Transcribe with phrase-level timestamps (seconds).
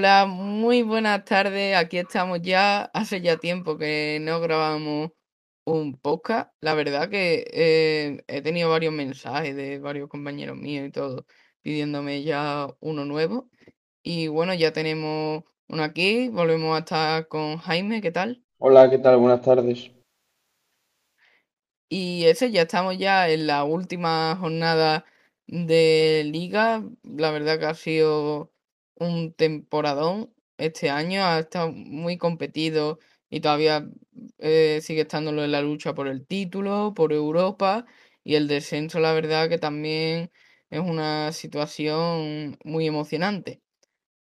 [0.00, 1.76] Hola, muy buenas tardes.
[1.76, 2.84] Aquí estamos ya.
[2.94, 5.10] Hace ya tiempo que no grabamos
[5.64, 6.50] un podcast.
[6.62, 11.26] La verdad que eh, he tenido varios mensajes de varios compañeros míos y todo
[11.60, 13.50] pidiéndome ya uno nuevo.
[14.02, 16.30] Y bueno, ya tenemos uno aquí.
[16.30, 18.00] Volvemos a estar con Jaime.
[18.00, 18.42] ¿Qué tal?
[18.56, 19.18] Hola, ¿qué tal?
[19.18, 19.90] Buenas tardes.
[21.90, 25.04] Y ese ya estamos ya en la última jornada
[25.46, 26.82] de liga.
[27.02, 28.50] La verdad que ha sido
[29.00, 31.24] un temporadón este año.
[31.24, 32.98] Ha estado muy competido
[33.30, 33.88] y todavía
[34.38, 37.86] eh, sigue estándolo en la lucha por el título, por Europa.
[38.24, 40.30] Y el descenso, la verdad que también
[40.70, 43.62] es una situación muy emocionante.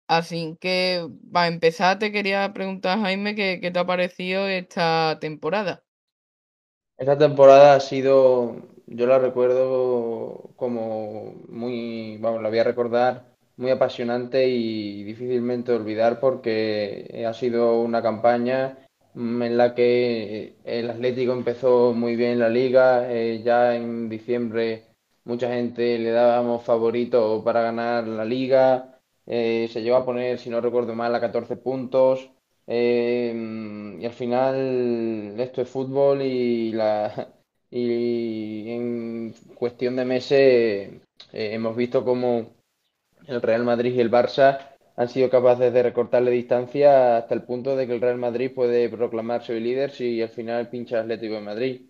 [0.07, 5.83] Así que, para empezar, te quería preguntar, Jaime, ¿qué, qué te ha parecido esta temporada?
[6.99, 8.57] Esta temporada ha sido,
[8.87, 16.21] yo la recuerdo como muy, vamos, la voy a recordar muy apasionante y difícilmente olvidar
[16.21, 18.79] porque ha sido una campaña
[19.15, 24.85] en la que el Atlético empezó muy bien la liga, eh, ya en diciembre
[25.25, 30.51] mucha gente le dábamos favorito para ganar la liga, eh, se llegó a poner, si
[30.51, 32.31] no recuerdo mal, a 14 puntos.
[32.67, 37.29] Eh, y al final esto es fútbol y, la,
[37.71, 40.91] y en cuestión de meses
[41.33, 42.53] hemos visto cómo
[43.27, 47.77] el Real Madrid y el Barça han sido capaces de recortarle distancia hasta el punto
[47.77, 51.41] de que el Real Madrid puede proclamarse hoy líder si al final pincha Atlético de
[51.41, 51.83] Madrid.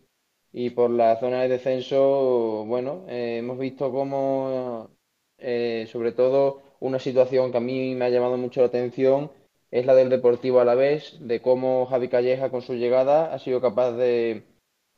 [0.53, 4.91] Y por la zona de descenso, bueno, eh, hemos visto cómo,
[5.39, 9.31] eh, sobre todo, una situación que a mí me ha llamado mucho la atención
[9.71, 13.93] es la del Deportivo Alavés, de cómo Javi Calleja con su llegada ha sido capaz
[13.93, 14.45] de,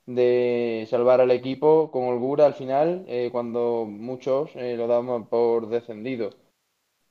[0.06, 5.68] de salvar al equipo con holgura al final, eh, cuando muchos eh, lo daban por
[5.68, 6.30] descendido.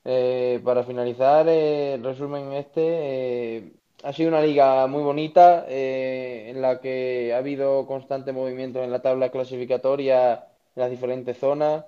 [0.03, 3.73] Eh, para finalizar, el resumen este,
[4.03, 9.01] ha sido una liga muy bonita en la que ha habido constante movimiento en la
[9.01, 10.35] tabla clasificatoria
[10.75, 11.85] en las diferentes zonas.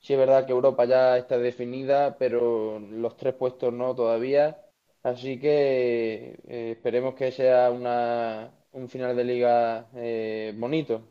[0.00, 4.64] Sí es verdad que Europa ya está definida, pero los tres puestos no todavía.
[5.02, 11.06] Así que eh, esperemos que sea una, un final de liga eh, bonito.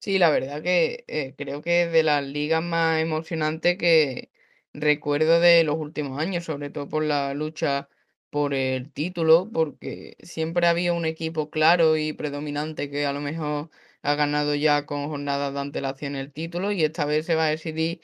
[0.00, 4.30] Sí, la verdad que eh, creo que es de las ligas más emocionantes que
[4.72, 7.88] recuerdo de los últimos años, sobre todo por la lucha
[8.30, 13.70] por el título, porque siempre había un equipo claro y predominante que a lo mejor
[14.02, 17.50] ha ganado ya con jornadas de antelación el título y esta vez se va a
[17.50, 18.00] decidir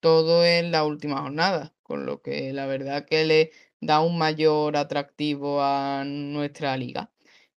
[0.00, 4.76] todo en la última jornada, con lo que la verdad que le da un mayor
[4.76, 7.10] atractivo a nuestra liga.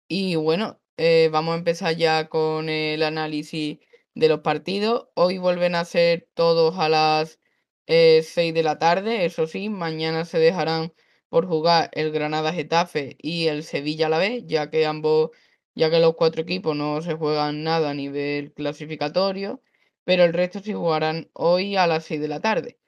[0.09, 3.79] Y bueno, eh, vamos a empezar ya con el análisis
[4.15, 5.09] de los partidos.
[5.15, 7.39] Hoy vuelven a ser todos a las
[7.87, 10.93] eh, 6 de la tarde, eso sí, mañana se dejarán
[11.29, 15.31] por jugar el Granada Getafe y el Sevilla a la vez, ya que ambos,
[15.75, 19.63] ya que los cuatro equipos no se juegan nada a nivel clasificatorio,
[20.05, 22.79] pero el resto sí jugarán hoy a las 6 de la tarde.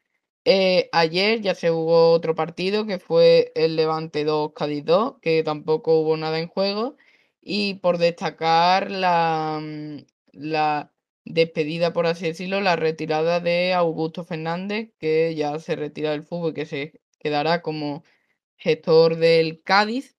[0.51, 5.43] Eh, ayer ya se jugó otro partido que fue el Levante 2 Cádiz 2, que
[5.43, 6.97] tampoco hubo nada en juego.
[7.43, 10.91] Y por destacar la, mm, la
[11.27, 16.55] despedida, por así decirlo, la retirada de Augusto Fernández, que ya se retira del fútbol,
[16.55, 18.03] que se quedará como
[18.57, 20.17] gestor del Cádiz.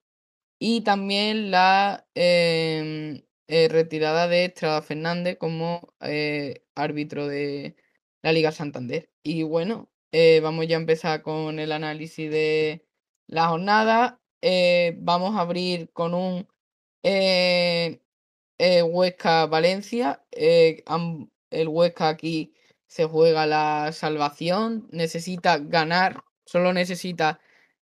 [0.60, 7.76] Y también la em, eh, retirada de Estrada Fernández como eh, árbitro de
[8.22, 9.10] la Liga Santander.
[9.24, 12.86] Y bueno, eh, vamos ya a empezar con el análisis de
[13.28, 14.20] la jornada.
[14.98, 16.48] vamos a abrir con un
[18.60, 20.24] Huesca-Valencia.
[20.32, 22.54] el Huesca aquí
[22.88, 24.88] se juega la salvación.
[24.92, 27.40] Necesita ganar, solo necesita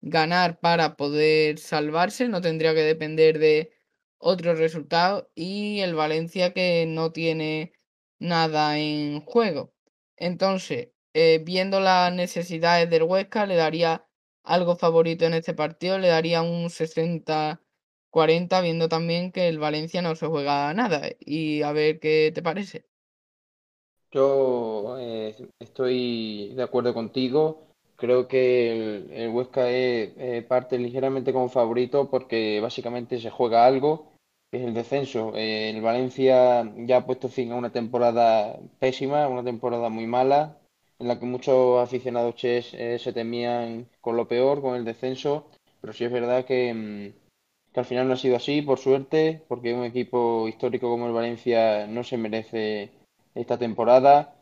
[0.02, 2.28] ganar para poder salvarse.
[2.28, 3.72] No tendría que depender de
[4.18, 5.30] otro resultado.
[5.34, 7.72] Y el Valencia que no tiene
[8.18, 9.72] nada en juego.
[10.16, 14.06] Entonces, eh, viendo las necesidades del Huesca, le daría
[14.44, 20.14] algo favorito en este partido, le daría un 60-40, viendo también que el Valencia no
[20.14, 21.08] se juega nada.
[21.18, 22.84] Y a ver qué te parece.
[24.12, 27.66] Yo eh, estoy de acuerdo contigo.
[27.96, 34.12] Creo que el, Huesca es, parte ligeramente como favorito porque básicamente se juega algo,
[34.50, 35.32] que es el descenso.
[35.36, 40.59] Eh, el Valencia ya ha puesto fin a una temporada pésima, una temporada muy mala,
[41.00, 45.46] en la que muchos aficionados ches eh, se temían con lo peor, con el descenso,
[45.80, 49.42] pero sí es verdad que, mm, que al final no ha sido así, por suerte,
[49.48, 52.90] porque un equipo histórico como el Valencia no se merece
[53.34, 54.36] esta temporada.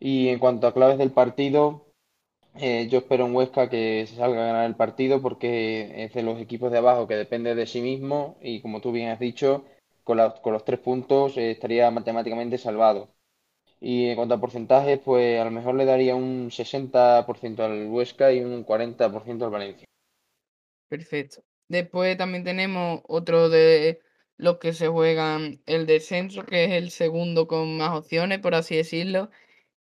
[0.00, 1.84] Y en cuanto a claves del partido,
[2.56, 6.22] Eh, yo espero en Huesca que se salga a ganar el partido porque es de
[6.22, 9.64] los equipos de abajo que depende de sí mismo y como tú bien has dicho,
[10.04, 13.08] con, la- con los tres puntos eh, estaría matemáticamente salvado.
[13.80, 18.32] Y en cuanto a porcentajes, pues a lo mejor le daría un 60% al Huesca
[18.32, 19.86] y un 40% al Valencia.
[20.88, 21.42] Perfecto.
[21.68, 24.00] Después también tenemos otro de
[24.38, 28.76] los que se juegan el descenso, que es el segundo con más opciones, por así
[28.76, 29.30] decirlo,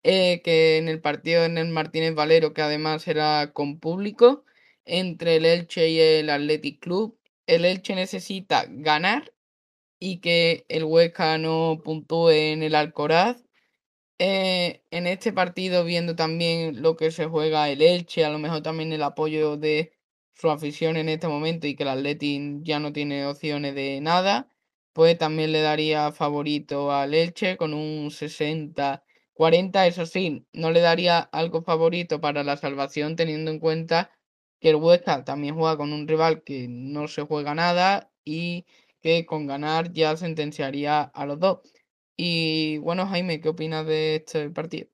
[0.03, 4.45] eh, que en el partido en el Martínez Valero, que además será con público,
[4.85, 7.19] entre el Elche y el Athletic Club.
[7.47, 9.33] El Elche necesita ganar
[9.99, 13.43] y que el Huesca no puntúe en el Alcoraz.
[14.19, 18.63] Eh, en este partido, viendo también lo que se juega el Elche, a lo mejor
[18.63, 19.93] también el apoyo de
[20.33, 24.49] su afición en este momento y que el Athletic ya no tiene opciones de nada,
[24.95, 29.87] pues también le daría favorito al Elche con un 60-40.
[29.87, 34.11] Eso sí, no le daría algo favorito para la salvación teniendo en cuenta
[34.61, 38.65] que el Huesca también juega con un rival que no se juega nada y
[39.03, 41.61] que con ganar ya sentenciaría a los dos.
[42.17, 44.89] Y bueno, Jaime, ¿qué opinas de este partido?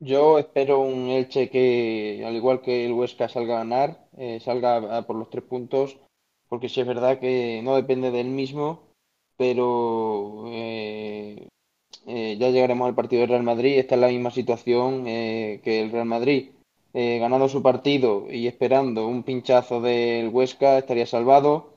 [0.00, 4.76] Yo espero un Elche que, al igual que el Huesca, salga a ganar, eh, salga
[4.98, 5.96] a- por los tres puntos,
[6.48, 8.82] porque sí es verdad que no depende de él mismo,
[9.36, 11.48] pero eh,
[12.06, 13.78] eh, ya llegaremos al partido del Real Madrid.
[13.78, 16.50] Está en la misma situación eh, que el Real Madrid.
[16.94, 21.73] Ganando su partido y esperando un pinchazo del Huesca, estaría salvado.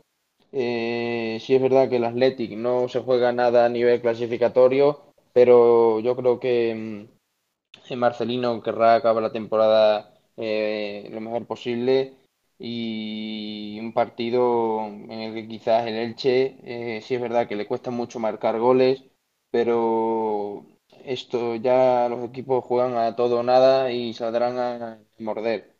[0.51, 5.99] Eh, sí es verdad que el Athletic no se juega nada a nivel clasificatorio, pero
[5.99, 6.73] yo creo que...
[6.75, 12.15] mm, eh, Marcelino querrá acabar la temporada eh, lo mejor posible
[12.59, 16.57] y un partido en el que quizás el Elche,
[16.97, 19.03] eh, sí es verdad que le cuesta mucho marcar goles,
[19.51, 20.65] pero
[21.05, 25.75] esto ya los equipos juegan a todo o nada y saldrán a morder.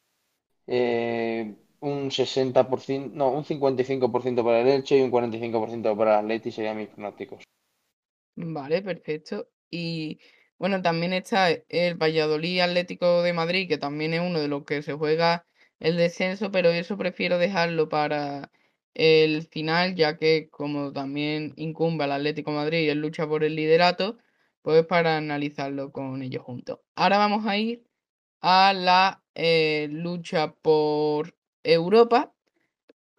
[0.67, 6.51] Eh, un 60%, no, un 55% para el Elche y un 45% para el Atleti
[6.51, 7.43] serían mis pronósticos.
[8.35, 9.47] Vale, perfecto.
[9.69, 10.19] Y
[10.57, 14.81] bueno, también está el Valladolid Atlético de Madrid, que también es uno de los que
[14.81, 15.45] se juega
[15.79, 18.51] el descenso, pero eso prefiero dejarlo para
[18.93, 24.17] el final, ya que como también incumbe al Atlético Madrid y lucha por el liderato,
[24.63, 26.79] pues para analizarlo con ellos juntos.
[26.95, 27.83] Ahora vamos a ir
[28.41, 31.36] a la eh, lucha por
[31.73, 32.33] Europa.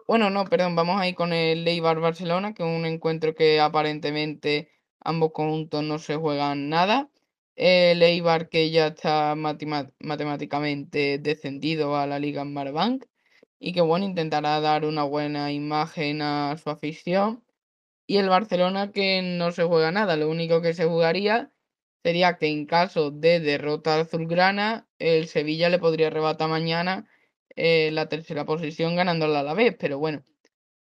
[0.06, 3.61] Bueno, no, perdón, vamos a ir con el Eibar Barcelona, que es un encuentro que
[3.61, 7.11] aparentemente ambos conjuntos no se juegan nada.
[7.56, 13.05] El Eibar que ya está matemáticamente descendido a la Liga Marbank
[13.59, 17.45] y que bueno, intentará dar una buena imagen a su afición.
[18.06, 21.53] Y el Barcelona que no se juega nada, lo único que se jugaría
[22.03, 27.09] sería que en caso de derrota azulgrana, el Sevilla le podría arrebatar mañana
[27.59, 30.25] eh, la tercera posición ganándola a la vez, pero bueno,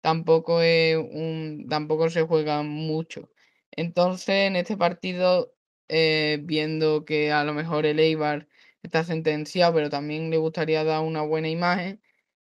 [0.00, 3.30] tampoco es un, tampoco se juega mucho.
[3.72, 5.54] Entonces, en este partido,
[5.88, 8.48] eh, viendo que a lo mejor el Eibar
[8.82, 12.00] está sentenciado, pero también le gustaría dar una buena imagen,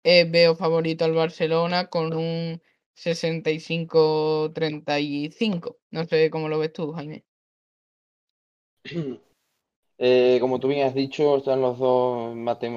[0.04, 2.62] eh, veo favorito al Barcelona con un
[2.94, 5.78] 65-35.
[5.90, 7.24] No sé cómo lo ves tú, Jaime.
[10.00, 12.32] Eh, como tú bien has dicho, están los dos,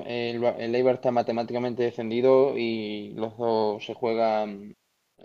[0.05, 4.75] el, Ba- el Eibar está matemáticamente descendido y los dos se juegan,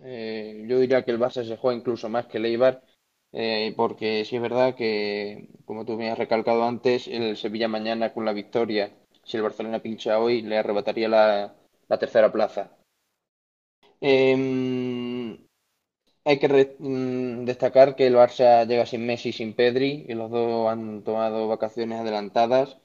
[0.02, 2.82] eh, yo diría que el Barça se juega incluso más que el Eibar,
[3.32, 8.12] eh, porque sí es verdad que, como tú bien has recalcado antes, el Sevilla mañana
[8.12, 8.90] con la victoria,
[9.24, 11.54] si el Barcelona pincha hoy, le arrebataría la,
[11.98, 12.70] tercera plaza.
[14.10, 14.42] Em,
[16.26, 20.30] hay que mm, destacar que el Barça llega sin Messi y sin Pedri, y los
[20.30, 22.78] dos han tomado vacaciones adelantadas.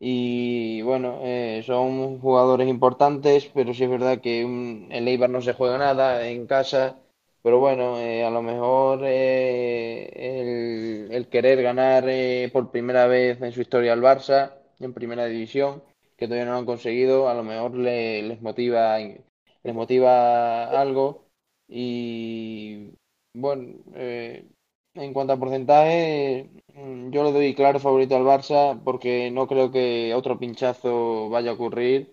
[0.00, 5.40] Y bueno, eh, son jugadores importantes, pero sí es verdad que un- el Eibar no
[5.42, 6.98] se juega nada en casa.
[7.42, 12.04] Pero bueno, eh, a lo mejor eh, el, querer ganar
[12.52, 15.82] por primera vez en su historia al Barça en primera división,
[16.16, 21.23] que todavía no lo han conseguido, a lo mejor le- les motiva, les motiva algo.
[21.68, 22.90] Y
[23.34, 24.46] bueno, eh,
[24.94, 26.50] en cuanto a porcentaje.
[26.74, 31.50] Mm, Yo le doy claro favorito al Barça porque no creo que otro pinchazo vaya
[31.50, 32.12] a ocurrir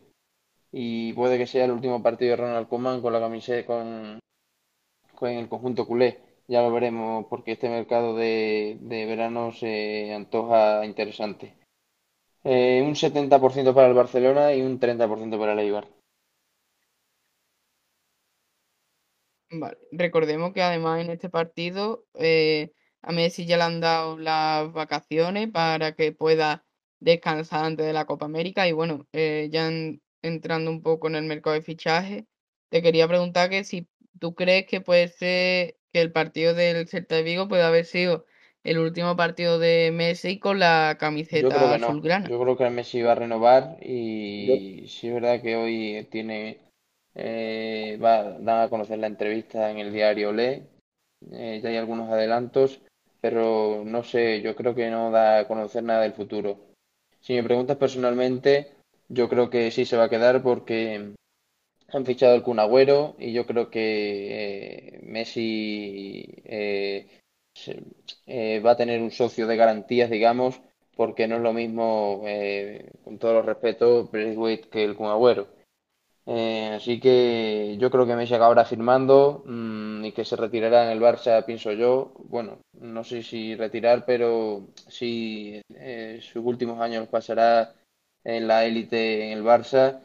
[0.71, 4.19] y puede que sea el último partido de Ronald Koeman con la camiseta con,
[5.15, 6.19] con el conjunto culé.
[6.47, 11.55] Ya lo veremos porque este mercado de, de verano se antoja interesante.
[12.43, 15.87] Eh, un 70% para el Barcelona y un 30% para el Eibar.
[19.51, 19.77] Vale.
[19.91, 25.49] Recordemos que además en este partido eh, a Messi ya le han dado las vacaciones
[25.51, 26.65] para que pueda
[26.99, 28.67] descansar antes de la Copa América.
[28.67, 32.27] Y bueno, eh, ya en- entrando un poco en el mercado de fichaje,
[32.69, 33.87] te quería preguntar que si
[34.19, 38.25] tú crees que puede ser que el partido del Celta de Vigo puede haber sido
[38.63, 41.87] el último partido de Messi con la Yo creo camiseta que no.
[41.87, 42.29] azulgrana.
[42.29, 46.70] Yo creo que Messi va a renovar Yo, y sí es verdad que hoy tiene
[47.15, 50.67] eh, va, dan a conocer la entrevista en el diario Olé.
[51.31, 52.81] Eh, ya hay algunos adelantos,
[53.21, 56.59] pero no sé, yo creo que no da a conocer nada del futuro.
[57.21, 58.73] Si me preguntas personalmente,
[59.09, 61.13] yo creo que sí se va a quedar porque
[61.89, 67.07] han fichado al Kun Agüero y yo creo que eh, Messi eh,
[67.53, 67.83] se-
[68.27, 70.61] eh, va a tener un socio de garantías, digamos,
[70.95, 75.47] porque no es lo mismo, eh, con todos los respetos, Braithwaite que el Kun Agüero.
[76.25, 80.91] Eh, así que yo creo que Messi acabará firmando mm, y que se retirará en
[80.91, 82.13] el Barça, pienso yo.
[82.25, 87.73] Bueno, no sé si retirar, pero sí eh, sus últimos años pasará
[88.23, 90.01] en la élite en el Barça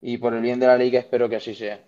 [0.00, 1.80] y por el bien de la liga espero que así sea.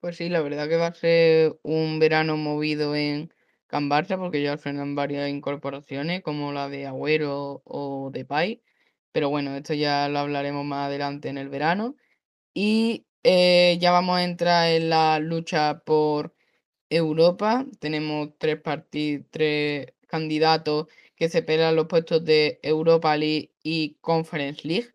[0.00, 3.32] Pues sí, la verdad que va a ser un verano movido en
[3.68, 8.62] Can Barça porque ya frenan varias incorporaciones como la de Agüero o Depay.
[9.12, 11.96] Pero bueno, esto ya lo hablaremos más adelante en el verano.
[12.54, 16.34] Y eh, ya vamos a entrar en la lucha por
[16.90, 17.66] Europa.
[17.80, 18.60] Tenemos tres
[19.30, 24.94] tres candidatos que se pelean los puestos de Europa League y Conference League.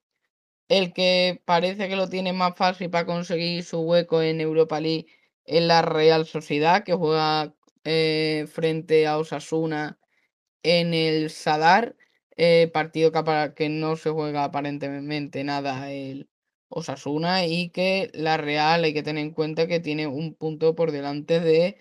[0.69, 5.07] El que parece que lo tiene más fácil para conseguir su hueco en Europa League
[5.45, 7.55] es la Real Sociedad, que juega
[7.85, 9.99] eh, frente a Osasuna
[10.63, 11.95] en el Sadar,
[12.37, 16.29] eh, partido que, que no se juega aparentemente nada el
[16.69, 20.91] Osasuna y que la Real hay que tener en cuenta que tiene un punto por
[20.91, 21.77] delante de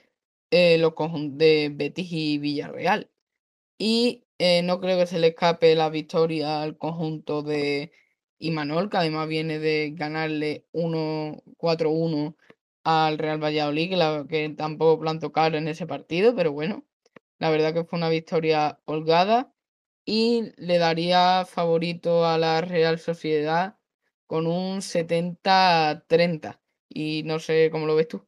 [0.50, 3.10] eh, los conjuntos de Betis y Villarreal.
[3.78, 7.92] Y eh, no creo que se le escape la victoria al conjunto de
[8.38, 12.36] Imanol, que además viene de ganarle 1 4-1
[12.84, 16.84] al Real Valladolid, que, la- que tampoco plantó cara en ese partido, pero bueno,
[17.38, 19.52] la verdad que fue una victoria holgada
[20.06, 23.78] y le daría favorito a la Real Sociedad
[24.26, 26.60] con un 70-30.
[26.90, 28.26] Y no sé cómo lo ves tú.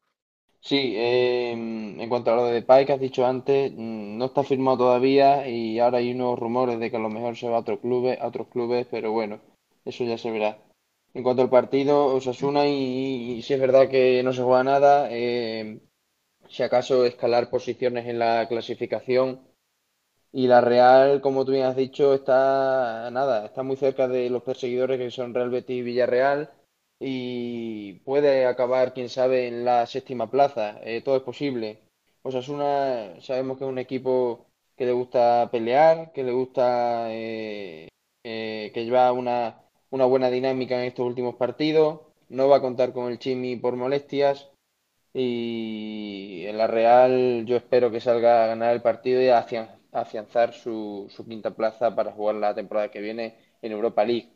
[0.60, 4.42] Sí, eh, en cuanto a lo de Depay que has dicho antes, mm, no está
[4.44, 7.60] firmado todavía y ahora hay unos rumores de que a lo mejor se va a
[7.60, 9.40] otros clubes, a otros clubes, pero bueno,
[9.84, 10.58] eso ya se verá.
[11.14, 15.08] En cuanto al partido, Osasuna y, y si es verdad que no se juega nada,
[15.10, 15.80] eh,
[16.48, 19.40] si acaso escalar posiciones en la clasificación
[20.32, 24.42] y la Real, como tú bien has dicho, está nada, está muy cerca de los
[24.42, 26.50] perseguidores que son Real Betis y Villarreal
[27.00, 30.78] y puede acabar, quién sabe, en la séptima plaza.
[30.82, 31.82] Eh, todo es posible.
[32.22, 37.88] Osasuna sabemos que es un equipo que le gusta pelear, que le gusta eh,
[38.24, 42.00] eh, que lleva una, una buena dinámica en estos últimos partidos.
[42.28, 44.50] No va a contar con el Chimi por molestias.
[45.14, 49.38] Y en la Real yo espero que salga a ganar el partido y a
[50.00, 54.30] afianzar su, quinta plaza para jugar la temporada que viene en Europa League.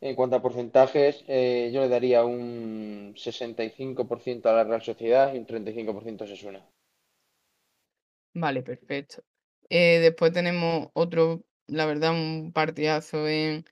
[0.00, 5.38] En cuanto a porcentajes, eh, yo le daría un 65% a la Real Sociedad y
[5.38, 6.66] un 35% a Osasuna.
[8.34, 9.22] Vale, perfecto.
[9.70, 13.64] Eh, después tenemos otro, la verdad, un partidazo en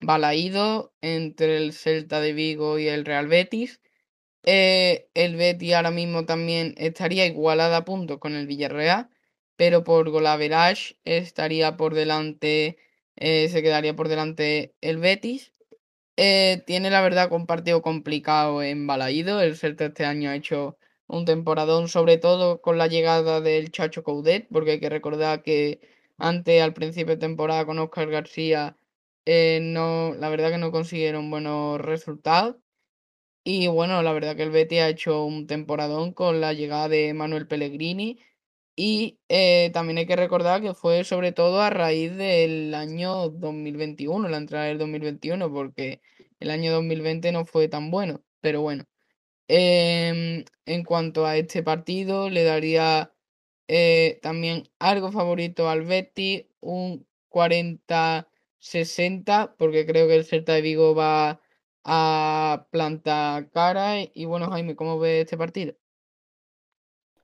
[0.00, 3.80] Balaído entre el Celta de Vigo y el Real Betis.
[4.44, 9.10] Eh, el Betis ahora mismo también estaría igualada a puntos con el Villarreal,
[9.60, 12.78] pero por golaveraje estaría por delante,
[13.16, 15.52] eh, se quedaría por delante el Betis.
[16.16, 19.42] Eh, tiene la verdad un partido complicado en Balaído.
[19.42, 24.02] El Celta este año ha hecho un temporadón, sobre todo con la llegada del Chacho
[24.02, 25.80] Coudet, porque hay que recordar que
[26.16, 28.78] antes, al principio de temporada con Óscar García,
[29.26, 32.56] eh, no, la verdad que no consiguieron buenos resultados.
[33.44, 37.12] Y bueno, la verdad que el Betis ha hecho un temporadón con la llegada de
[37.14, 38.18] Manuel Pellegrini.
[38.82, 44.26] Y eh, también hay que recordar que fue sobre todo a raíz del año 2021,
[44.28, 46.00] la entrada del 2021, porque
[46.40, 48.22] el año 2020 no fue tan bueno.
[48.40, 48.84] Pero bueno,
[49.48, 53.12] em, en cuanto a este partido, le daría
[53.68, 60.94] eh, también algo favorito al Betis, un 40-60, porque creo que el Celta de Vigo
[60.94, 61.40] va
[61.84, 63.96] a plantar cara.
[64.14, 65.74] Y bueno, Jaime, ¿cómo ves este partido?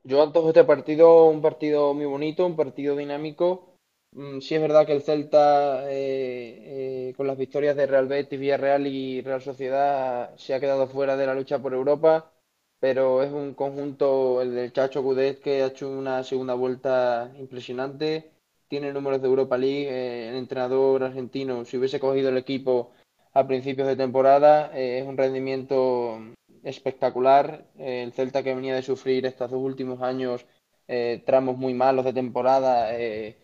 [0.06, 3.76] Yo antojo este partido un partido muy bonito, un partido dinámico.
[4.12, 8.38] Mm, sí es verdad que el Celta, eh, eh, con las victorias de Real Betis,
[8.38, 12.32] Villarreal y Real Sociedad, se ha quedado fuera de la lucha por Europa,
[12.78, 18.30] pero es un conjunto, el del Chacho Coudet, que ha hecho una segunda vuelta impresionante
[18.68, 19.88] tiene números de Europa League.
[19.88, 22.92] eh, el entrenador argentino, si hubiese cogido el equipo
[23.32, 26.18] a principios de temporada, es un rendimiento
[26.68, 27.64] espectacular.
[27.78, 30.46] Eh, el Celta que venía de sufrir estos dos últimos años
[30.88, 33.36] eh, tramos muy malos de temporada eh,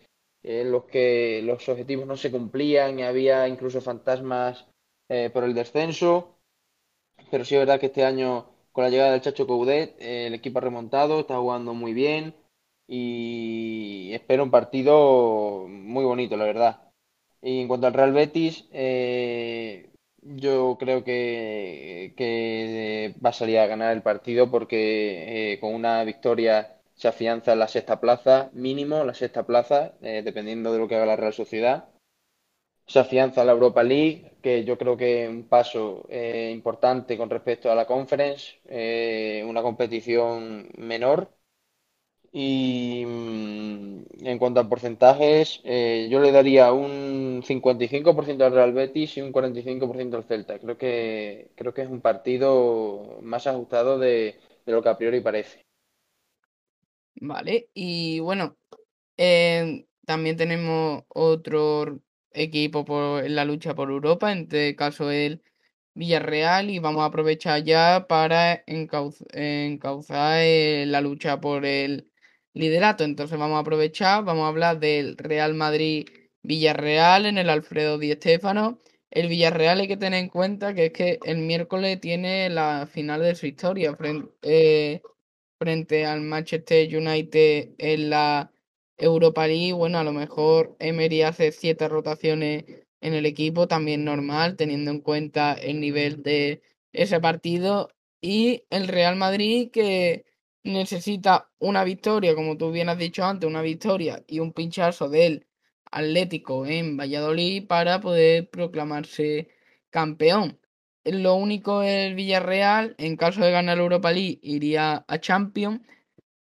[0.43, 4.65] en los que los objetivos no se cumplían y había incluso fantasmas
[5.09, 6.37] eh, por el descenso.
[7.31, 10.33] Pero sí es verdad que este año, con la llegada del Chacho Coudet, eh, el
[10.33, 12.35] equipo ha remontado, está jugando muy bien
[12.87, 16.91] y espero un partido muy bonito, la verdad.
[17.41, 19.92] Y en cuanto al Real Betis, eh,
[20.25, 22.13] yo creo que,
[23.23, 27.59] va a salir a ganar el partido porque eh, con una victoria se afianza en
[27.59, 31.33] la sexta plaza, mínimo la sexta plaza, eh, dependiendo de lo que haga la Real
[31.33, 31.89] Sociedad.
[32.85, 37.29] Se afianza la Europa League, que yo creo que es un paso eh, importante con
[37.29, 41.29] respecto a la Conference, eh, una competición menor.
[42.35, 49.17] Y mm, en cuanto a porcentajes, eh, yo le daría un 55% al Real Betis
[49.17, 50.59] y un 45% al Celta.
[50.59, 55.21] Creo que, creo que es un partido más ajustado de, de lo que a priori
[55.21, 55.65] parece.
[57.15, 58.57] Vale, y bueno,
[59.17, 65.43] eh, también tenemos otro equipo en la lucha por Europa, en este caso el
[65.95, 72.11] Villarreal, y vamos a aprovechar ya para encauz- encauzar eh, la lucha por el
[72.53, 73.03] liderato.
[73.03, 78.79] Entonces vamos a aprovechar, vamos a hablar del Real Madrid-Villarreal en el Alfredo Di Stéfano.
[79.11, 83.21] El Villarreal hay que tener en cuenta que es que el miércoles tiene la final
[83.21, 85.01] de su historia frente,
[85.59, 88.51] frente al Manchester United en la
[88.97, 89.73] Europa League.
[89.73, 92.65] Bueno, a lo mejor Emery hace siete rotaciones
[93.01, 97.89] en el equipo, también normal, teniendo en cuenta el nivel de ese partido.
[98.21, 100.25] Y el Real Madrid que
[100.63, 105.47] necesita una victoria, como tú bien has dicho antes, una victoria y un pinchazo del
[105.91, 109.49] Atlético en Valladolid para poder proclamarse
[109.89, 110.59] campeón.
[111.05, 115.81] Lo único el Villarreal, en caso de ganar la Europa League, iría a Champions,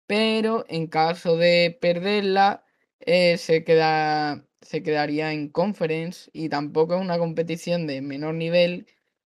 [0.08, 2.63] pero en caso de perderla,
[2.99, 8.88] eh, se queda, se quedaría en Conference y tampoco es una competición de menor nivel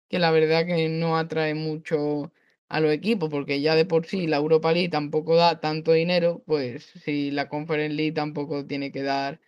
[0.08, 2.32] que la verdad que no atrae mucho
[2.68, 6.42] a los equipos, porque ya de por sí la Europa League tampoco da tanto dinero,
[6.46, 9.40] pues si la Conference League tampoco tiene que dar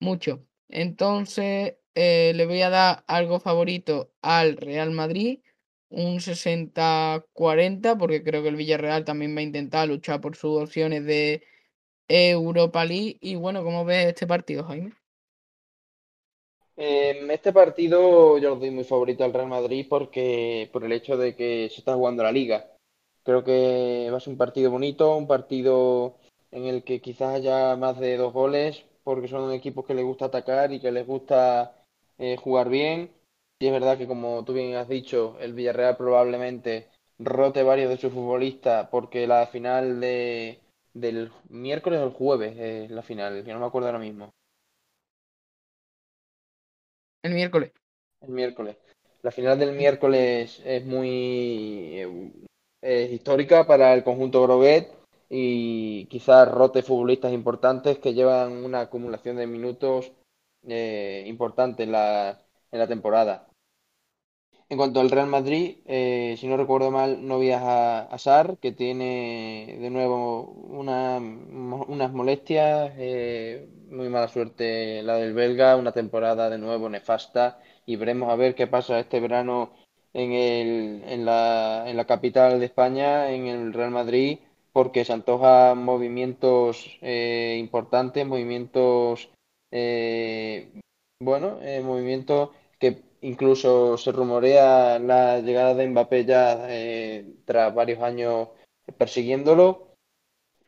[0.00, 0.44] mucho.
[0.68, 5.40] Entonces, eh, le voy a dar algo favorito al Real Madrid,
[5.90, 11.04] un 60-40, porque creo que el Villarreal también va a intentar luchar por sus opciones
[11.06, 11.42] de
[12.08, 13.18] Europa League.
[13.20, 14.92] Y bueno, ¿cómo ves este partido, Jaime?
[16.80, 21.16] Eh, este partido yo lo doy muy favorito al Real Madrid porque por el hecho
[21.16, 22.70] de que se está jugando la Liga.
[23.24, 26.18] Creo que va a ser un partido bonito, un partido
[26.52, 30.26] en el que quizás haya más de dos goles, porque son equipos que les gusta
[30.26, 31.74] atacar y que les gusta
[32.16, 33.10] eh, jugar bien.
[33.58, 36.88] Y es verdad que, como tú bien has dicho, el Villarreal probablemente
[37.18, 40.60] rote varios de sus futbolistas, porque la final de,
[40.94, 44.30] del miércoles o el jueves es la final, que no me acuerdo ahora mismo.
[47.28, 47.72] El miércoles.
[48.22, 48.76] El miércoles.
[49.20, 52.00] La final del miércoles es muy
[52.80, 54.88] eh, histórica para el conjunto Groguet
[55.28, 60.10] y quizás rote futbolistas importantes que llevan una acumulación de minutos
[60.66, 62.40] eh, importante en la,
[62.72, 63.46] en la temporada.
[64.70, 68.72] En cuanto al Real Madrid, eh, si no recuerdo mal, no viaja a Sarr, que
[68.72, 72.92] tiene de nuevo una- unas molestias,
[73.90, 78.54] muy mala suerte la del belga, una temporada de nuevo nefasta y veremos a ver
[78.54, 79.72] qué pasa este verano
[80.12, 84.38] en el, en la, en la capital de España, en el Real Madrid,
[84.72, 89.30] porque se antojan movimientos eh, importantes, movimientos
[89.70, 90.80] eh,
[91.20, 98.02] bueno, eh, movimiento que incluso se rumorea la llegada de Mbappé ya eh, tras varios
[98.02, 98.48] años
[98.96, 99.87] persiguiéndolo.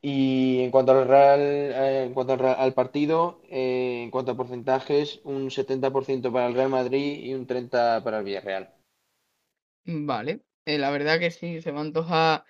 [0.03, 4.37] Y en cuanto al Real, eh, en cuanto al, al partido, eh, en cuanto a
[4.37, 8.75] porcentajes, un 70% para el Real Madrid y un 30% para el Villarreal.
[9.85, 12.45] Vale, eh, la verdad que sí, se me antoja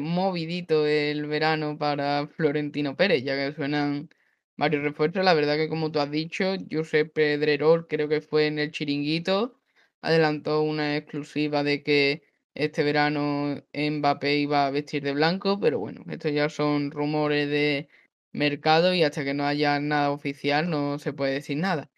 [0.00, 4.10] movidito el verano para Florentino Pérez, ya que suenan
[4.56, 5.24] varios refuerzos.
[5.24, 9.60] La verdad que como tú has dicho, Josep Pedrerol creo que fue en el Chiringuito,
[10.02, 12.22] adelantó una exclusiva de que
[12.54, 17.88] este verano Mbappé iba a vestir de blanco, pero bueno, estos ya son rumores de
[18.32, 21.90] mercado y hasta que no haya nada oficial no se puede decir nada.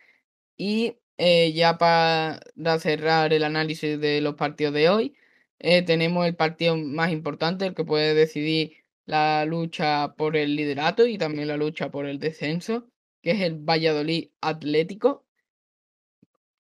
[0.56, 2.40] Y eh, ya para
[2.80, 5.16] cerrar el análisis de los partidos de hoy,
[5.58, 11.06] eh, tenemos el partido más importante, el que puede decidir la lucha por el liderato
[11.06, 12.88] y también la lucha por el descenso.
[13.22, 15.24] que es el Valladolid Atlético.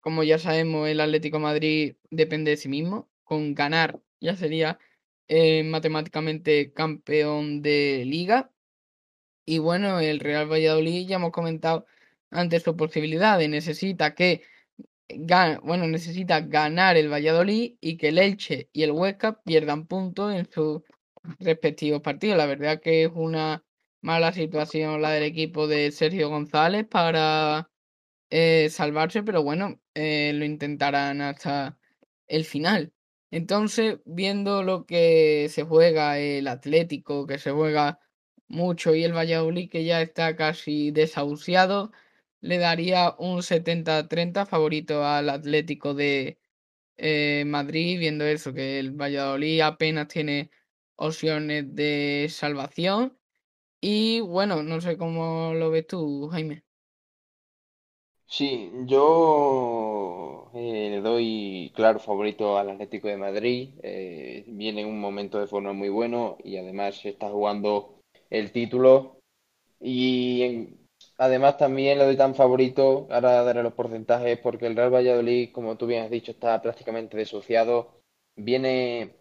[0.00, 3.08] Como ya sabemos, el Atlético Madrid depende de sí mismo.
[3.24, 4.78] Con ganar ya sería
[5.28, 8.50] eh, matemáticamente campeón de liga.
[9.46, 11.86] Y bueno, el Real Valladolid ya hemos comentado
[12.30, 14.42] antes su posibilidad de Necesita que
[15.62, 20.50] bueno, necesita ganar el Valladolid y que el Elche y el Huesca pierdan puntos en
[20.50, 20.82] sus
[21.40, 22.38] respectivos partidos.
[22.38, 23.64] La verdad que es una
[24.00, 27.70] mala situación la del equipo de Sergio González para
[28.30, 31.78] eh, salvarse, pero bueno, eh, lo intentarán hasta
[32.26, 32.92] el final.
[33.34, 37.98] Entonces, viendo lo que se juega el Atlético, que se juega
[38.46, 41.90] mucho, y el Valladolid, que ya está casi desahuciado,
[42.40, 46.38] le daría un 70-30 favorito al Atlético de
[46.98, 50.50] eh, Madrid, viendo eso, que el Valladolid apenas tiene
[50.96, 53.18] opciones de salvación.
[53.80, 56.64] Y bueno, no sé cómo lo ves tú, Jaime.
[58.26, 59.83] Sí, yo
[60.54, 63.70] eh, le doy claro favorito al Atlético de Madrid.
[63.82, 69.18] Eh, viene en un momento de forma muy bueno y además está jugando el título.
[69.80, 70.76] Y
[71.18, 75.76] además también le doy tan favorito, ahora daré los porcentajes, porque el Real Valladolid, como
[75.76, 78.00] tú bien has dicho, está prácticamente desociado.
[78.36, 79.16] Viene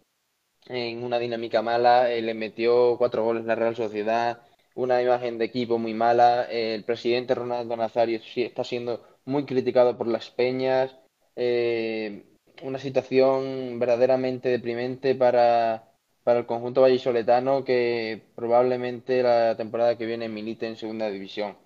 [0.68, 4.42] en una dinámica mala, eh, le metió cuatro goles la Real Sociedad
[4.74, 6.44] una imagen de equipo muy mala.
[6.50, 10.96] el presidente Ronaldo Nazario está siendo muy criticado por las peñas.
[11.36, 12.24] Eh,
[12.62, 15.92] una situación verdaderamente deprimente para,
[16.22, 21.56] para el conjunto vallisoletano que probablemente la temporada que viene milite en segunda división.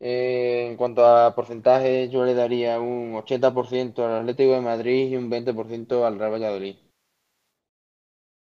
[0.00, 5.16] Eh, en cuanto a porcentaje, yo le daría un 80% al Atlético de Madrid y
[5.16, 6.76] un 20% al Real Valladolid.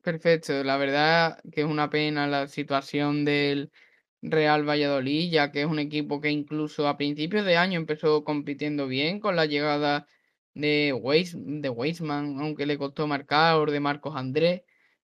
[0.03, 3.70] Perfecto, la verdad que es una pena la situación del
[4.22, 8.87] Real Valladolid, ya que es un equipo que incluso a principios de año empezó compitiendo
[8.87, 10.06] bien con la llegada
[10.54, 11.37] de, Weiss,
[12.04, 14.62] aunque le costó marcar, o de Marcos Andrés,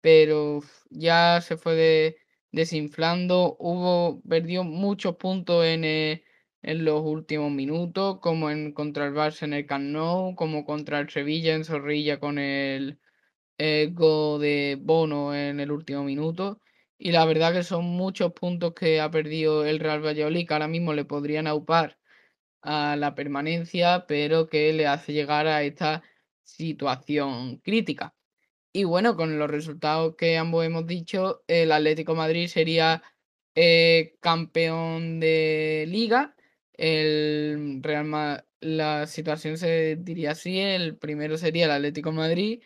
[0.01, 2.17] pero ya se fue
[2.51, 6.23] desinflando, hubo, perdió muchos puntos en, eh,
[6.61, 10.99] en los últimos minutos, como en contra el Barça en el Camp Nou, como contra
[10.99, 12.99] el Sevilla en Zorrilla con el
[13.93, 16.62] Go de Bono en el último minuto.
[17.05, 20.69] Y la verdad que son muchos puntos que ha perdido el Real Valladolid, que ahora
[20.69, 21.99] mismo le podrían aupar
[22.61, 26.03] a la permanencia, pero que le hace llegar a esta
[26.43, 28.15] situación crítica.
[28.73, 33.03] Y bueno, con los resultados que ambos hemos dicho, el Atlético Madrid sería
[33.55, 36.35] eh, campeón de liga.
[36.73, 42.63] El Real la situación se diría así: el primero sería el Atlético Madrid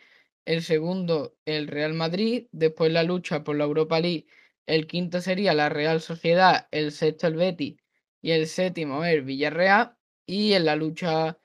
[0.48, 4.26] el segundo el Real Madrid, después la lucha por la Europa League,
[4.66, 7.76] el quinto sería la Real Sociedad, el sexto el Betis
[8.22, 11.38] y el séptimo el Villarreal y en la lucha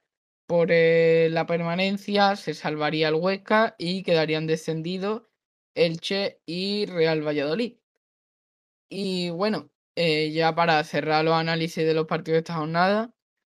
[0.48, 5.24] por eh, la permanencia se salvaría el Huesca y quedarían descendidos
[5.76, 7.76] Elche y Real Valladolid.
[8.90, 13.14] Y bueno, eh, ya para cerrar los análisis de los partidos de esta jornada,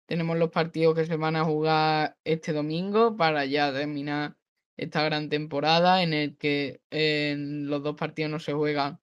[0.07, 4.37] tenemos los partidos que se van a jugar este domingo para ya terminar
[4.77, 9.01] esta gran temporada en el que en los dos partidos no se juegan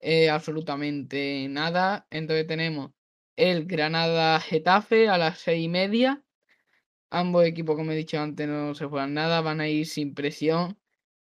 [0.00, 2.06] eh, absolutamente nada.
[2.10, 2.92] Entonces tenemos
[3.36, 6.24] el Granada Getafe a las seis y media.
[7.10, 10.78] Ambos equipos, como he dicho antes, no se juegan nada, van a ir sin presión.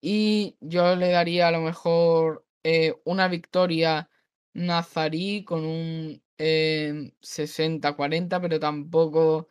[0.02, 4.10] Y yo le daría a lo mejor eh, una victoria
[4.54, 9.50] nazarí con un 60-40, eh, pero tampoco,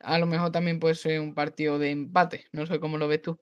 [0.00, 2.46] a lo mejor también puede ser un partido de empate.
[2.52, 3.40] No sé cómo lo ves tú.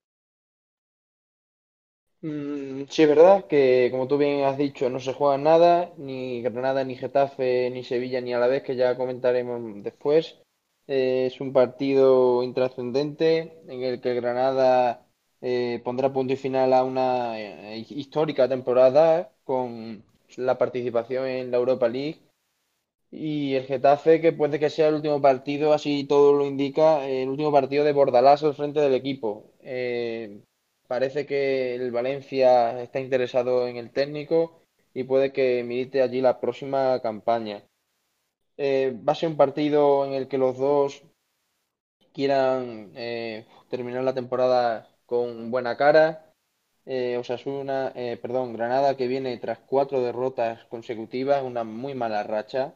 [2.23, 6.43] Mm, sí, es verdad que, como tú bien has dicho, no se juega nada, ni
[6.43, 10.39] Granada, ni Getafe, ni Sevilla, ni a la vez, que ya comentaremos después.
[10.87, 15.07] Eh, es un partido intrascendente en el que Granada
[15.41, 20.05] eh, pondrá punto y final a una eh, histórica temporada con
[20.37, 22.21] la participación en la Europa League.
[23.13, 27.29] Y el Getafe, que puede que sea el último partido, así todo lo indica, el
[27.31, 29.53] último partido de Bordalás al frente del equipo.
[30.93, 34.61] Parece que el Valencia está interesado en el técnico
[34.93, 37.65] y puede que milite allí la próxima campaña.
[38.59, 41.03] Eh, va a ser un partido en el que los dos
[42.13, 46.33] quieran eh, terminar la temporada con buena cara.
[46.87, 52.75] Eh, Osasuna, eh, perdón, Granada que viene tras cuatro derrotas consecutivas, una muy mala racha,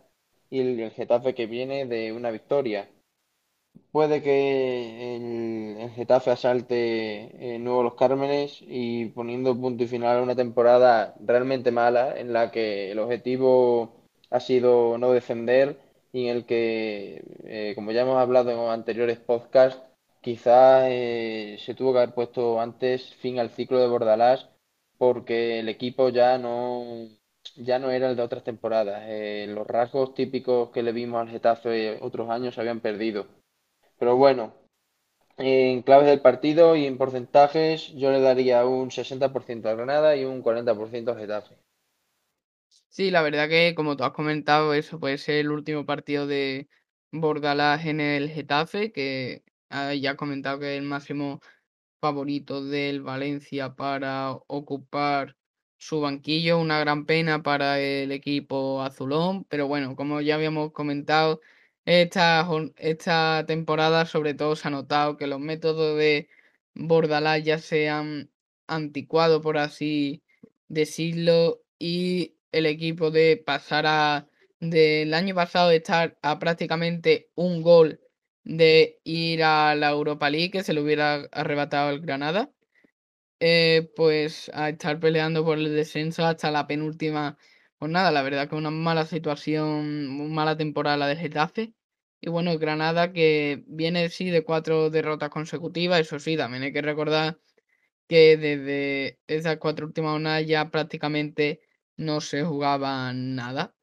[0.50, 2.88] y el Getafe que viene de una victoria.
[3.92, 10.22] Puede que el, Getafe asalte eh, nuevo Los Cármenes y poniendo punto y final a
[10.22, 13.92] una temporada realmente mala en la que el objetivo
[14.30, 15.78] ha sido no defender
[16.12, 19.82] y en el que, eh, como ya hemos hablado en anteriores podcasts,
[20.20, 24.48] quizás eh, se tuvo que haber puesto antes fin al ciclo de Bordalás
[24.98, 27.08] porque el equipo ya no,
[27.56, 29.04] ya no era el de otras temporadas.
[29.06, 33.26] Eh, los rasgos típicos que le vimos al Getafe otros años se habían perdido.
[33.98, 34.54] Pero bueno,
[35.37, 40.24] en claves del partido y en porcentajes yo le daría un 60% a Granada y
[40.24, 41.57] un 40% al Getafe.
[42.88, 46.68] Sí, la verdad que como tú has comentado, eso puede ser el último partido de
[47.12, 51.40] Bordalás en el Getafe, que ah, ya has comentado que es el máximo
[52.00, 55.37] favorito del Valencia para ocupar
[55.78, 56.59] su banquillo.
[56.61, 61.40] Una gran pena para el equipo azulón, pero bueno, como ya habíamos comentado,
[61.84, 66.28] esta, esta temporada sobre todo se ha notado que los métodos de
[66.74, 68.30] Bordalás ya se han
[68.66, 70.22] anticuado, por así
[70.68, 74.28] decirlo, y el equipo de pasar a
[74.60, 78.00] del año pasado estar a prácticamente un gol
[78.44, 82.50] de ir a la Europa League, que se le hubiera arrebatado el Granada,
[83.40, 87.38] eh, pues a estar peleando por el descenso hasta la penúltima
[87.84, 88.10] jornada.
[88.10, 91.74] La verdad que una mala situación, una mala temporada la de Getafe.
[92.20, 96.82] Y bueno, Granada que viene sí de cuatro derrotas consecutivas, eso sí, también hay que
[96.82, 97.38] recordar
[98.08, 101.60] que desde esas cuatro últimas jornadas ya prácticamente
[101.96, 103.74] no se jugaba nada.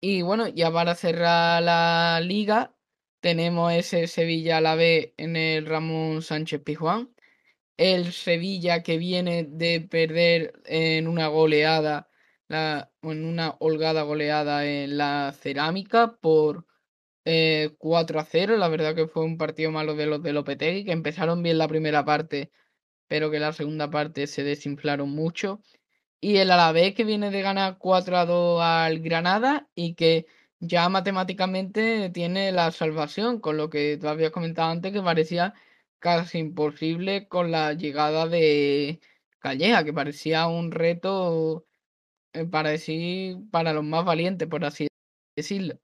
[0.00, 2.74] Y bueno, ya para cerrar la liga,
[3.20, 7.10] tenemos ese Sevilla a la vez en el Ramón Sánchez Pizjuán.
[7.76, 12.09] El Sevilla que viene de perder en una goleada,
[12.50, 16.66] en una holgada goleada en la cerámica por
[17.24, 17.70] 4 eh,
[18.20, 18.56] a 0.
[18.56, 21.68] La verdad que fue un partido malo de los de Lopetegui, que empezaron bien la
[21.68, 22.50] primera parte,
[23.08, 25.60] pero que la segunda parte se desinflaron mucho.
[26.20, 30.26] Y el Alavés que viene de ganar 4 a 2 al Granada y que
[30.60, 35.54] ya matemáticamente tiene la salvación, con lo que tú habías comentado antes que parecía
[35.98, 39.00] casi imposible con la llegada de
[39.38, 41.66] Calleja, que parecía un reto
[42.32, 44.88] eh, para decir para los más valientes, por así
[45.36, 45.80] decirlo.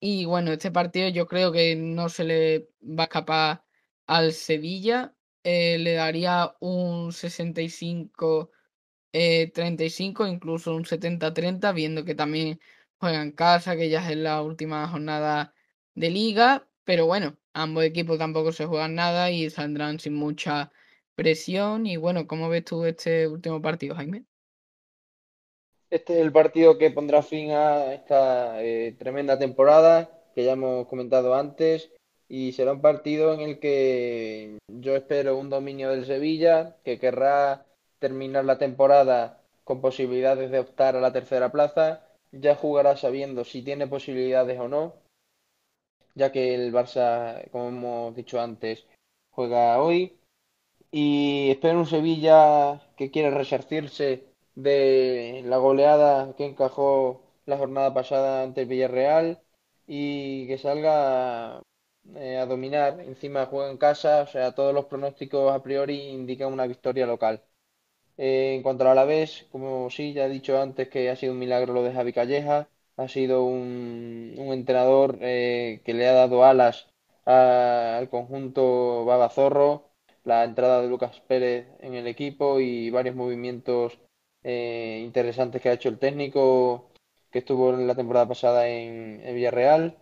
[0.00, 3.64] Y bueno, este partido yo creo que no se le va a escapar
[4.06, 5.14] al Sevilla.
[5.44, 8.50] Eh, le daría un 65
[9.12, 12.60] 35, eh, incluso un 70-30, viendo que también
[12.98, 15.54] juega en casa, que ya es la última jornada
[15.94, 20.72] de liga, pero bueno, ambos equipos tampoco se juegan nada y saldrán sin mucha
[21.14, 21.86] presión.
[21.86, 24.24] Y bueno, ¿cómo ves tú este último partido, Jaime?
[25.90, 30.86] Este es el partido que pondrá fin a esta eh, tremenda temporada que ya hemos
[30.86, 31.90] comentado antes
[32.28, 37.66] y será un partido en el que yo espero un dominio del Sevilla que querrá
[37.98, 43.62] terminar la temporada con posibilidades de optar a la tercera plaza, ya jugará sabiendo si
[43.62, 44.94] tiene posibilidades o no,
[46.14, 48.86] ya que el Barça, como hemos dicho antes,
[49.30, 50.16] juega hoy.
[50.92, 54.29] Y espero un Sevilla que quiere resarcirse
[54.62, 59.42] de la goleada que encajó la jornada pasada ante el Villarreal
[59.86, 61.62] y que salga
[62.14, 63.00] eh, a dominar.
[63.00, 67.42] Encima juega en casa, o sea, todos los pronósticos a priori indican una victoria local.
[68.16, 71.32] Eh, en cuanto a la vez, como sí, ya he dicho antes que ha sido
[71.32, 76.44] un milagro lo de Javi Calleja, ha sido un, entrenador eh, que le ha dado
[76.44, 76.88] alas
[77.24, 79.90] al conjunto Babazorro,
[80.24, 83.98] la entrada de Lucas Pérez en el equipo y varios movimientos
[84.42, 86.90] eh, interesantes que ha hecho el técnico
[87.30, 89.96] que estuvo en la temporada pasada en, Villarreal.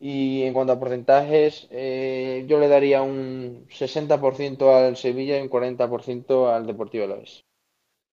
[0.00, 6.52] Y en cuanto a porcentajes, yo le daría un 60% al Sevilla y un 40%
[6.52, 7.44] al Deportivo Alavés.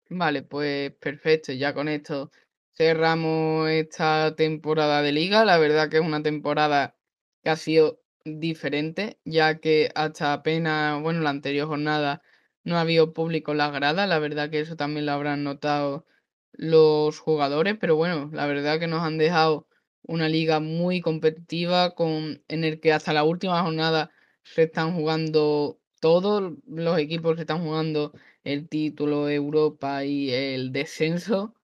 [0.09, 1.53] Vale, pues perfecto.
[1.53, 2.31] Ya con esto
[2.75, 5.45] cerramos esta temporada de liga.
[5.45, 6.97] La verdad que es una temporada
[7.43, 12.23] que ha sido diferente, ya que hasta apenas, bueno, la anterior jornada
[12.65, 14.09] no ha habido público en las gradas.
[14.09, 16.07] La verdad que eso también lo habrán notado
[16.53, 19.69] los jugadores, pero bueno, la verdad que nos han dejado
[20.03, 24.11] una liga muy competitiva con, en el que hasta la última jornada
[24.43, 28.13] se están jugando todos los equipos se están jugando
[28.45, 31.55] el título Europa y el descenso.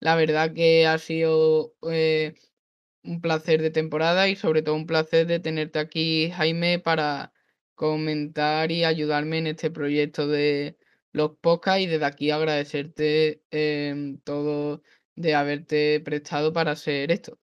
[0.00, 2.34] La verdad que ha sido eh,
[3.04, 7.33] un placer de temporada y sobre todo un placer de tenerte aquí, Jaime, para
[7.74, 10.76] comentar y ayudarme en este proyecto de
[11.12, 14.82] los podcasts y desde aquí agradecerte em, todo
[15.16, 17.38] de haberte prestado para hacer esto.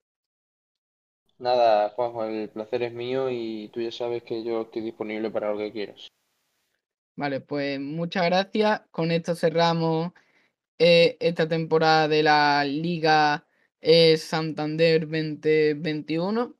[1.39, 5.51] Nada, Juanjo, el placer es mío y tú ya sabes que yo estoy disponible para
[5.51, 6.07] lo que quieras.
[7.15, 8.81] Vale, pues muchas gracias.
[8.91, 10.11] Con esto cerramos
[10.77, 13.45] eh, esta temporada de la Liga
[13.79, 16.55] eh, Santander 2021.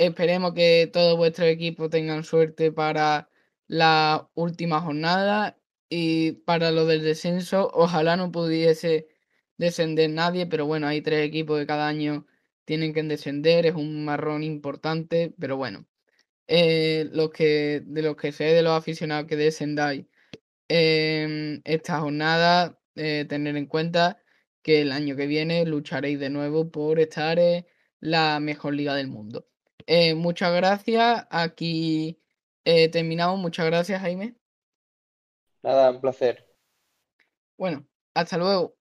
[0.00, 3.28] Esperemos que todos vuestros equipos tengan suerte para
[3.68, 5.58] la última jornada
[5.90, 7.70] y para lo del descenso.
[7.74, 9.08] Ojalá no pudiese
[9.58, 12.26] descender nadie, pero bueno, hay tres equipos que cada año
[12.64, 13.66] tienen que descender.
[13.66, 15.86] Es un marrón importante, pero bueno.
[16.48, 20.06] Eh, los que, de los que sé de los aficionados que descendáis
[20.68, 24.22] en esta jornada, eh, tener en cuenta
[24.62, 27.66] que el año que viene lucharéis de nuevo por estar en
[28.00, 29.49] la mejor liga del mundo.
[29.92, 31.26] Eh, muchas gracias.
[31.30, 32.16] Aquí
[32.64, 33.40] eh, terminamos.
[33.40, 34.36] Muchas gracias, Jaime.
[35.64, 36.46] Nada, un placer.
[37.58, 38.76] Bueno, hasta luego.